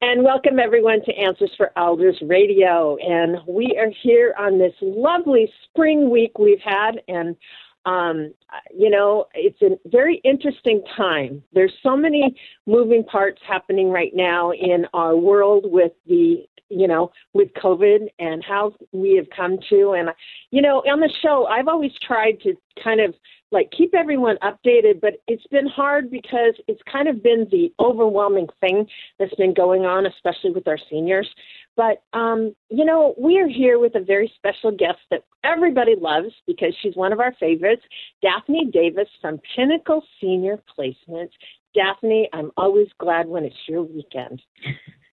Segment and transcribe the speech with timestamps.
[0.00, 2.96] And welcome everyone to Answers for Elders Radio.
[2.98, 7.02] And we are here on this lovely spring week we've had.
[7.08, 7.34] And,
[7.84, 8.32] um,
[8.72, 11.42] you know, it's a very interesting time.
[11.52, 17.10] There's so many moving parts happening right now in our world with the you know,
[17.32, 19.92] with COVID and how we have come to.
[19.92, 20.10] And,
[20.50, 23.14] you know, on the show, I've always tried to kind of
[23.50, 28.46] like keep everyone updated, but it's been hard because it's kind of been the overwhelming
[28.60, 28.86] thing
[29.18, 31.28] that's been going on, especially with our seniors.
[31.76, 36.34] But um, you know, we are here with a very special guest that everybody loves
[36.46, 37.82] because she's one of our favorites,
[38.22, 41.30] Daphne Davis from Pinnacle Senior Placements.
[41.74, 44.42] Daphne, I'm always glad when it's your weekend.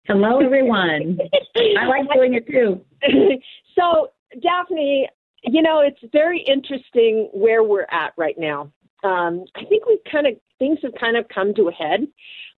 [0.06, 1.18] Hello, everyone.
[1.56, 2.80] I like doing it too.
[3.74, 4.08] so,
[4.42, 5.08] Daphne,
[5.44, 8.72] you know, it's very interesting where we're at right now.
[9.02, 12.06] Um, I think we've kind of things have kind of come to a head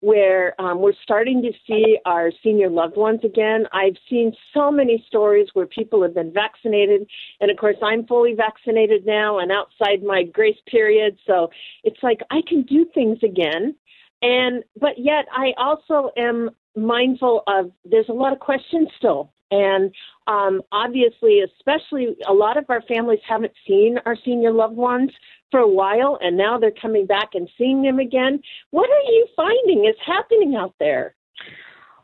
[0.01, 3.65] where um, we're starting to see our senior loved ones again.
[3.73, 7.07] I've seen so many stories where people have been vaccinated,
[7.41, 11.51] and of course, I'm fully vaccinated now and outside my grace period, so
[11.83, 13.75] it's like I can do things again.
[14.23, 19.95] And but yet, I also am mindful of there's a lot of questions still and
[20.27, 25.11] um, obviously, especially a lot of our families haven't seen our senior loved ones
[25.51, 28.41] for a while, and now they're coming back and seeing them again.
[28.71, 31.15] What are you finding is happening out there?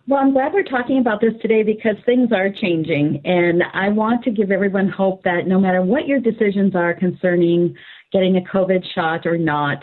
[0.09, 4.25] Well, I'm glad we're talking about this today because things are changing, and I want
[4.25, 7.77] to give everyone hope that no matter what your decisions are concerning
[8.13, 9.79] getting a COVID shot or not,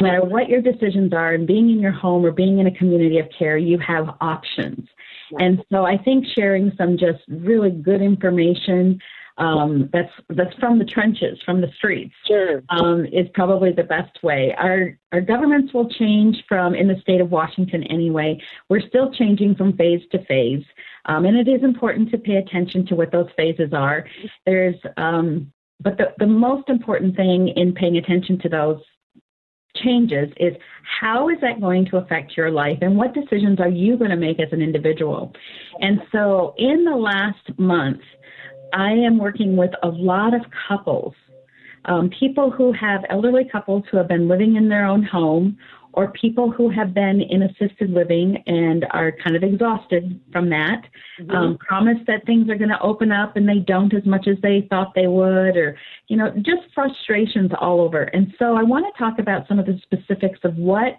[0.00, 2.74] no matter what your decisions are and being in your home or being in a
[2.74, 4.88] community of care, you have options.
[5.38, 8.98] And so I think sharing some just really good information
[9.38, 12.62] um, that's that's from the trenches, from the streets, sure.
[12.70, 14.54] um, is probably the best way.
[14.58, 18.40] Our our governments will change from in the state of Washington anyway.
[18.68, 20.64] We're still changing from phase to phase,
[21.06, 24.04] um, and it is important to pay attention to what those phases are.
[24.44, 28.80] There's um, but the, the most important thing in paying attention to those
[29.76, 30.54] changes is
[31.00, 34.16] how is that going to affect your life and what decisions are you going to
[34.16, 35.32] make as an individual?
[35.80, 38.00] And so in the last month,
[38.72, 41.14] I am working with a lot of couples,
[41.84, 45.56] um, people who have elderly couples who have been living in their own home
[45.92, 50.82] or people who have been in assisted living and are kind of exhausted from that,
[51.20, 51.30] mm-hmm.
[51.30, 54.36] um, promise that things are going to open up and they don't as much as
[54.42, 55.76] they thought they would, or,
[56.08, 58.02] you know, just frustrations all over.
[58.02, 60.94] And so I want to talk about some of the specifics of what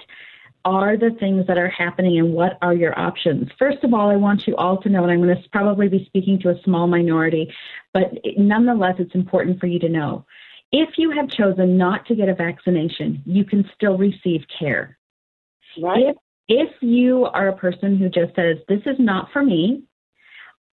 [0.66, 3.50] are the things that are happening and what are your options?
[3.58, 6.06] First of all, I want you all to know, and I'm going to probably be
[6.06, 7.52] speaking to a small minority,
[7.94, 10.26] but nonetheless, it's important for you to know
[10.72, 14.98] if you have chosen not to get a vaccination, you can still receive care.
[15.82, 16.08] Right.
[16.08, 16.16] If,
[16.48, 19.84] if you are a person who just says, This is not for me,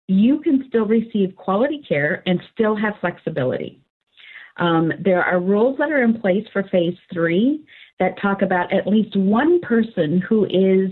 [0.08, 3.80] you can still receive quality care and still have flexibility.
[4.58, 7.64] Um, there are rules that are in place for phase three
[7.98, 10.90] that talk about at least one person who is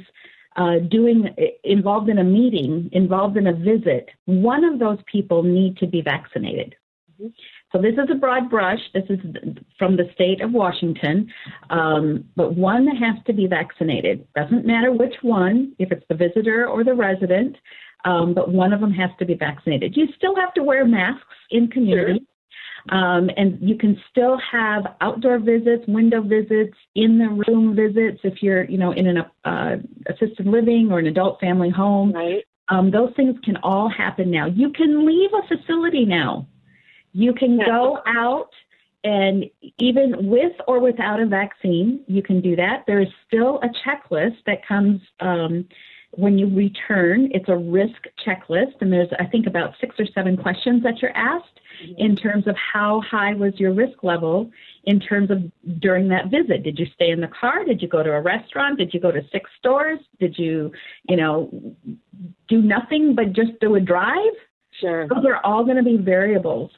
[0.57, 1.35] uh, doing
[1.65, 4.09] involved in a meeting, involved in a visit.
[4.27, 6.75] One of those people need to be vaccinated.
[7.21, 7.29] Mm-hmm.
[7.73, 8.81] So this is a broad brush.
[8.93, 9.21] This is
[9.79, 11.33] from the state of Washington,
[11.71, 14.27] um, but one has to be vaccinated.
[14.35, 17.57] Doesn't matter which one, if it's the visitor or the resident,
[18.05, 19.97] um, but one of them has to be vaccinated.
[19.97, 22.27] You still have to wear masks in community.
[22.89, 28.43] Um, and you can still have outdoor visits, window visits, in the room visits if
[28.43, 29.77] you're, you know, in an uh,
[30.09, 32.13] assisted living or an adult family home.
[32.13, 32.45] Right.
[32.69, 34.47] Um, those things can all happen now.
[34.47, 36.47] You can leave a facility now.
[37.13, 38.51] You can go out
[39.03, 39.47] and
[39.79, 42.85] even with or without a vaccine, you can do that.
[42.87, 45.67] There is still a checklist that comes um,
[46.13, 47.29] when you return.
[47.33, 51.17] It's a risk checklist, and there's, I think, about six or seven questions that you're
[51.17, 51.95] asked mm-hmm.
[51.99, 54.51] in terms of how high was your risk level
[54.85, 55.39] in terms of
[55.81, 56.63] during that visit.
[56.63, 57.65] Did you stay in the car?
[57.65, 58.79] Did you go to a restaurant?
[58.79, 60.01] Did you go to six stores?
[60.19, 60.73] Did you,
[61.09, 61.51] you know,
[62.49, 64.35] do nothing but just do a drive?
[64.81, 65.07] Sure.
[65.09, 66.71] Those are all going to be variables.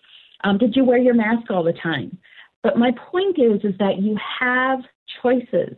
[0.44, 2.18] Um, did you wear your mask all the time?
[2.62, 4.80] But my point is, is that you have
[5.22, 5.76] choices.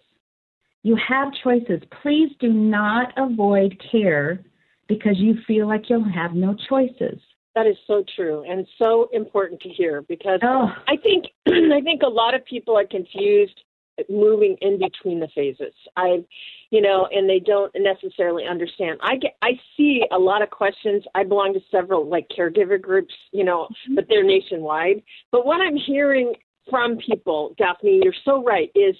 [0.84, 1.80] You have choices.
[2.02, 4.44] Please do not avoid care
[4.86, 7.18] because you feel like you'll have no choices.
[7.54, 10.68] That is so true and so important to hear because oh.
[10.86, 13.60] I think I think a lot of people are confused
[14.08, 15.72] moving in between the phases.
[15.96, 16.24] I,
[16.70, 18.98] you know, and they don't necessarily understand.
[19.02, 21.04] I get, I see a lot of questions.
[21.14, 23.94] I belong to several like caregiver groups, you know, mm-hmm.
[23.94, 25.02] but they're nationwide.
[25.30, 26.34] But what I'm hearing
[26.68, 28.96] from people, Daphne, you're so right, is,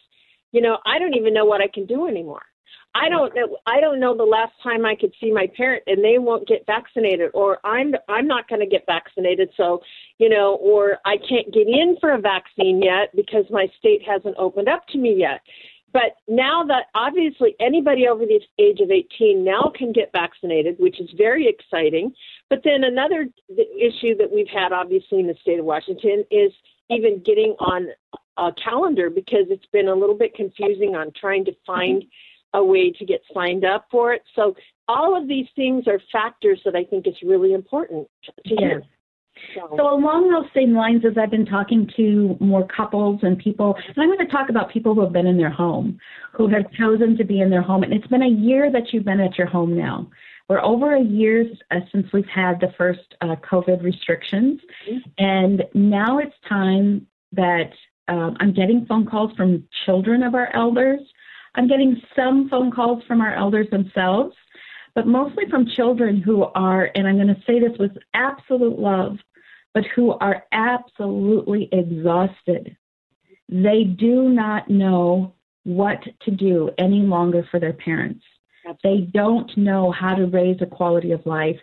[0.55, 2.43] you know, I don't even know what I can do anymore.
[2.95, 3.59] I don't know.
[3.67, 6.65] I don't know the last time I could see my parent, and they won't get
[6.65, 9.51] vaccinated, or I'm I'm not going to get vaccinated.
[9.57, 9.81] So,
[10.19, 14.37] you know, or I can't get in for a vaccine yet because my state hasn't
[14.39, 15.41] opened up to me yet.
[15.93, 21.01] But now that obviously anybody over the age of 18 now can get vaccinated, which
[21.01, 22.13] is very exciting.
[22.49, 26.53] But then another issue that we've had, obviously, in the state of Washington is
[26.91, 27.89] even getting on
[28.37, 32.05] a calendar because it's been a little bit confusing on trying to find
[32.55, 34.23] a way to get signed up for it.
[34.35, 34.55] So
[34.89, 38.83] all of these things are factors that I think is really important to hear.
[39.55, 39.75] So.
[39.77, 39.95] so.
[39.95, 44.09] along those same lines, as I've been talking to more couples and people, and I'm
[44.09, 45.99] going to talk about people who have been in their home,
[46.33, 49.05] who have chosen to be in their home, and it's been a year that you've
[49.05, 50.09] been at your home now.
[50.49, 54.99] We're over a year uh, since we've had the first uh, COVID restrictions, mm-hmm.
[55.19, 57.71] and now it's time that
[58.09, 61.01] um, I'm getting phone calls from children of our elders
[61.55, 64.35] I'm getting some phone calls from our elders themselves,
[64.95, 69.17] but mostly from children who are, and I'm going to say this with absolute love,
[69.73, 72.77] but who are absolutely exhausted.
[73.49, 75.35] They do not know
[75.65, 78.25] what to do any longer for their parents.
[78.83, 81.57] They don't know how to raise a quality of life.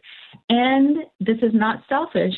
[0.49, 2.35] And this is not selfish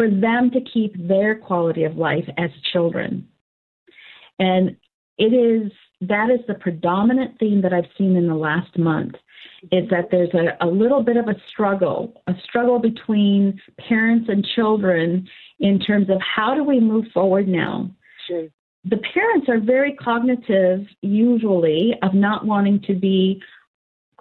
[0.00, 3.28] for them to keep their quality of life as children.
[4.38, 4.74] And
[5.18, 5.70] it is
[6.00, 9.16] that is the predominant theme that I've seen in the last month
[9.70, 14.42] is that there's a, a little bit of a struggle, a struggle between parents and
[14.56, 17.90] children in terms of how do we move forward now.
[18.26, 18.48] Sure.
[18.86, 23.42] The parents are very cognitive, usually, of not wanting to be,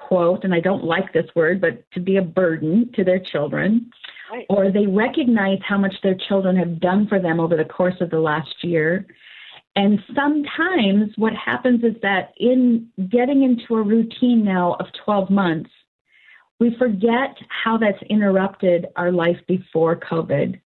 [0.07, 3.92] quote, and I don't like this word, but to be a burden to their children.
[4.31, 4.46] Right.
[4.50, 8.12] Or they recognize how much their children have done for them over the course of
[8.12, 9.07] the last year
[9.75, 15.69] and sometimes what happens is that in getting into a routine now of 12 months,
[16.60, 20.60] we forget how that's interrupted our life before COVID.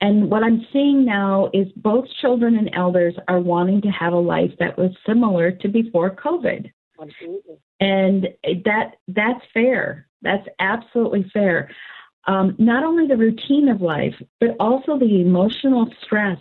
[0.00, 4.18] And what I'm seeing now is both children and elders are wanting to have a
[4.18, 6.70] life that was similar to before COVID.
[7.00, 7.56] Absolutely.
[7.80, 8.28] And
[8.64, 10.06] that that's fair.
[10.22, 11.70] That's absolutely fair.
[12.26, 16.38] Um, not only the routine of life, but also the emotional stress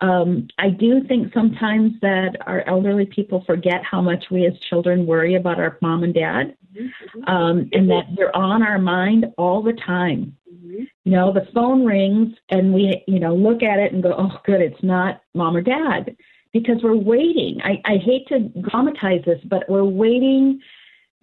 [0.00, 5.06] um, I do think sometimes that our elderly people forget how much we as children
[5.06, 7.24] worry about our mom and dad, mm-hmm.
[7.24, 10.36] um, and that they're on our mind all the time.
[10.52, 10.84] Mm-hmm.
[11.04, 14.38] You know, the phone rings and we, you know, look at it and go, oh,
[14.44, 16.16] good, it's not mom or dad,
[16.60, 17.60] because we're waiting.
[17.62, 20.60] I, I hate to dramatize this, but we're waiting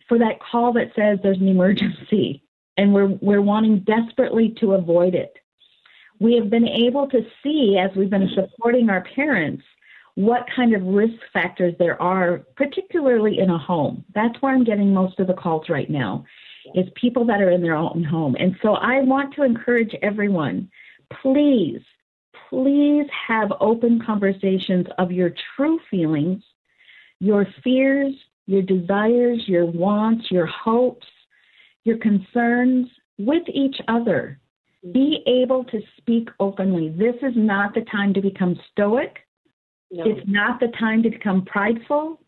[0.07, 2.43] for that call that says there's an emergency,
[2.77, 5.35] and we're we're wanting desperately to avoid it
[6.19, 9.63] we have been able to see as we've been supporting our parents
[10.15, 14.05] what kind of risk factors there are, particularly in a home.
[14.13, 16.23] That's where I'm getting most of the calls right now,
[16.73, 18.35] is people that are in their own home.
[18.39, 20.69] And so I want to encourage everyone,
[21.21, 21.81] please,
[22.55, 26.41] please have open conversations of your true feelings,
[27.19, 28.13] your fears,
[28.45, 31.07] your desires, your wants, your hopes,
[31.83, 32.87] your concerns
[33.17, 34.39] with each other
[34.93, 36.89] be able to speak openly.
[36.89, 39.17] This is not the time to become stoic.
[39.91, 40.05] No.
[40.05, 42.21] It's not the time to become prideful.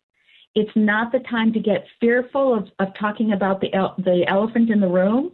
[0.54, 4.80] It's not the time to get fearful of, of talking about the, the elephant in
[4.80, 5.32] the room.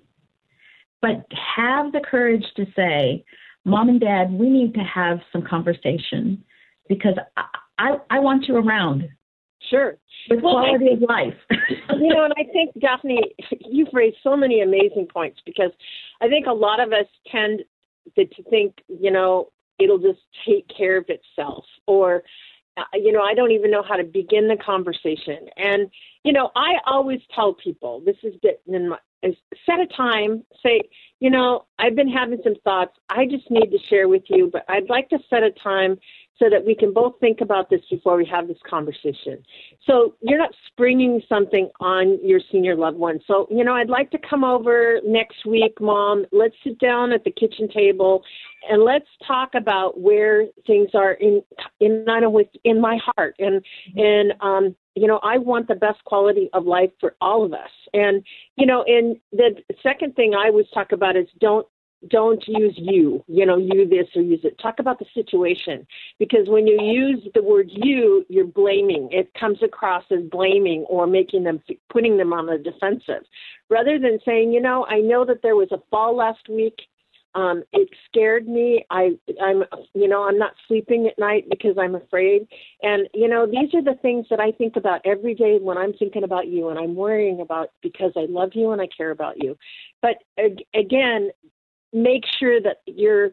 [1.03, 3.25] But have the courage to say,
[3.65, 6.43] Mom and Dad, we need to have some conversation
[6.89, 7.45] because I,
[7.79, 9.09] I, I want you around.
[9.71, 9.97] Sure.
[10.29, 11.35] With well, quality think, of life.
[11.99, 13.21] you know, and I think, Daphne,
[13.61, 15.71] you've raised so many amazing points because
[16.21, 17.63] I think a lot of us tend
[18.17, 22.23] to, to think, you know, it'll just take care of itself or,
[22.95, 25.49] you know, I don't even know how to begin the conversation.
[25.57, 25.91] And,
[26.25, 28.35] you know, I always tell people this is
[28.67, 30.83] in my, is set a time, say,
[31.21, 32.93] you know, I've been having some thoughts.
[33.09, 35.99] I just need to share with you, but I'd like to set a time
[36.39, 39.43] so that we can both think about this before we have this conversation.
[39.87, 43.21] So you're not springing something on your senior loved one.
[43.27, 46.27] So, you know, I'd like to come over next week, mom.
[46.33, 48.23] Let's sit down at the kitchen table
[48.69, 51.43] and let's talk about where things are in
[51.81, 53.63] in not with in my heart and
[53.97, 57.71] and um you know i want the best quality of life for all of us
[57.93, 58.23] and
[58.57, 61.67] you know and the second thing i always talk about is don't
[62.11, 64.59] don't use you, you know, you this or use it.
[64.61, 65.87] Talk about the situation
[66.19, 69.09] because when you use the word you, you're blaming.
[69.11, 73.25] It comes across as blaming or making them, putting them on the defensive
[73.71, 76.77] rather than saying, you know, I know that there was a fall last week.
[77.35, 78.87] Um, it scared me.
[78.91, 79.11] I,
[79.43, 82.47] I'm, you know, I'm not sleeping at night because I'm afraid.
[82.83, 85.95] And you know, these are the things that I think about every day when I'm
[85.95, 89.43] thinking about you and I'm worrying about because I love you and I care about
[89.43, 89.57] you.
[90.01, 90.19] But
[90.75, 91.31] again,
[91.95, 93.31] make sure that you're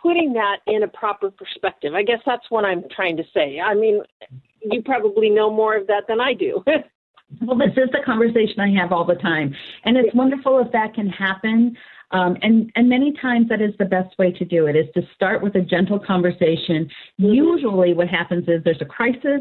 [0.00, 1.94] putting that in a proper perspective.
[1.94, 3.60] I guess that's what I'm trying to say.
[3.60, 4.02] I mean,
[4.60, 6.62] you probably know more of that than I do.
[7.40, 9.54] well, this is the conversation I have all the time,
[9.84, 11.76] and it's wonderful if that can happen.
[12.10, 15.02] Um, and and many times that is the best way to do it is to
[15.14, 16.90] start with a gentle conversation.
[17.16, 19.40] Usually, what happens is there's a crisis,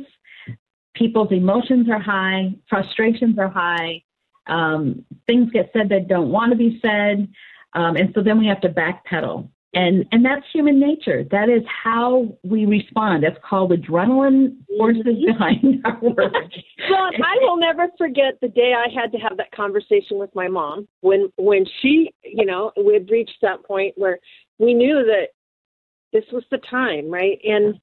[0.96, 4.02] people's emotions are high, frustrations are high,
[4.48, 7.28] um, things get said that don't want to be said,
[7.74, 9.50] um, and so then we have to backpedal.
[9.74, 11.24] And and that's human nature.
[11.32, 13.24] That is how we respond.
[13.24, 15.26] That's called adrenaline forces mm-hmm.
[15.26, 16.34] behind our work.
[16.90, 20.48] Well i will never forget the day i had to have that conversation with my
[20.50, 24.20] mom when when she you know we had reached that point where
[24.60, 25.28] we knew that
[26.12, 27.40] this was the time right?
[27.46, 27.80] And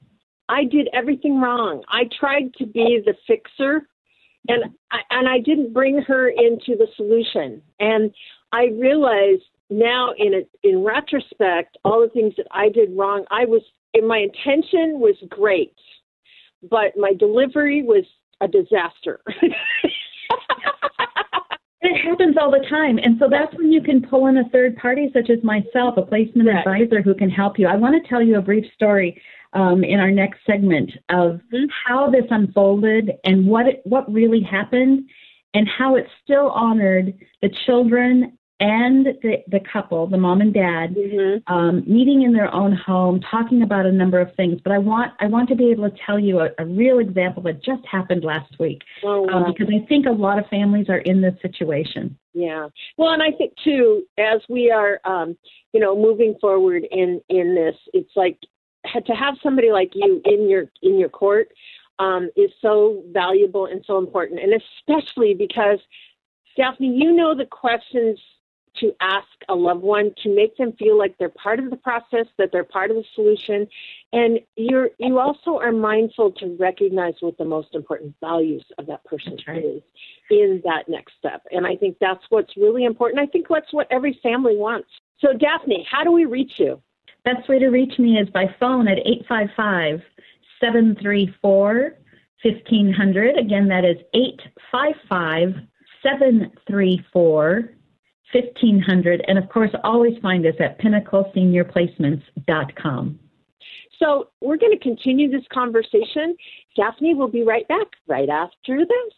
[0.50, 1.83] i did everything wrong.
[1.88, 3.88] I tried to be the fixer
[4.49, 7.62] and I, and i didn't bring her into the solution.
[7.80, 8.12] And
[8.52, 13.62] i realized now in in retrospect, all the things that I did wrong, I was
[14.06, 15.75] my intention was great,
[16.70, 18.04] but my delivery was
[18.40, 19.20] a disaster.
[21.80, 22.98] it happens all the time.
[22.98, 26.02] And so that's when you can pull in a third party, such as myself, a
[26.02, 27.66] placement advisor who can help you.
[27.66, 29.20] I want to tell you a brief story
[29.52, 31.64] um, in our next segment of mm-hmm.
[31.87, 35.08] how this unfolded and what it, what really happened
[35.54, 40.94] and how it still honored the children and the, the couple, the mom and dad,
[40.94, 41.52] mm-hmm.
[41.52, 44.60] um, meeting in their own home, talking about a number of things.
[44.62, 47.42] But I want I want to be able to tell you a, a real example
[47.44, 49.46] that just happened last week, oh, um, wow.
[49.46, 52.18] um, because I think a lot of families are in this situation.
[52.34, 52.68] Yeah.
[52.96, 55.36] Well, and I think too, as we are, um,
[55.72, 58.38] you know, moving forward in in this, it's like
[59.06, 61.50] to have somebody like you in your in your court
[62.00, 65.78] um, is so valuable and so important, and especially because.
[66.56, 68.18] Daphne, you know the questions
[68.80, 72.26] to ask a loved one to make them feel like they're part of the process,
[72.38, 73.66] that they're part of the solution,
[74.12, 79.04] and you're you also are mindful to recognize what the most important values of that
[79.04, 79.64] person right.
[79.64, 79.82] is
[80.30, 81.42] in that next step.
[81.50, 83.20] And I think that's what's really important.
[83.20, 84.88] I think that's what every family wants.
[85.18, 86.80] So Daphne, how do we reach you?
[87.25, 90.00] Best way to reach me is by phone at 855
[90.61, 91.94] 734
[92.42, 93.37] 1500.
[93.37, 95.54] Again, that is 855
[96.02, 97.70] 734
[98.32, 99.25] 1500.
[99.28, 103.20] And of course, always find us at pinnacleseniorplacements.com.
[103.99, 106.35] So we're going to continue this conversation.
[106.76, 109.14] Daphne will be right back right after this.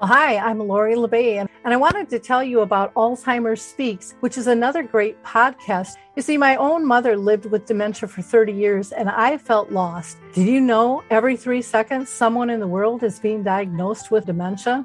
[0.00, 4.36] Hi, I'm Lori La Bey, and I wanted to tell you about Alzheimer's Speaks, which
[4.36, 5.94] is another great podcast.
[6.16, 10.16] You see, my own mother lived with dementia for 30 years, and I felt lost.
[10.34, 14.84] Did you know every three seconds someone in the world is being diagnosed with dementia?